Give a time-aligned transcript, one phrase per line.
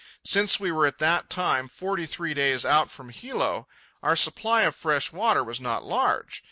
[0.25, 3.67] Since we were at that time forty three days out from Hilo,
[4.01, 6.39] our supply of fresh water was not large.